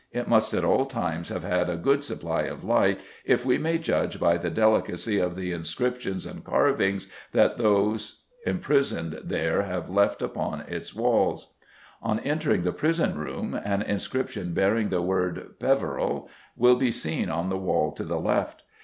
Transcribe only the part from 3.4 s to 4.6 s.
we may judge by the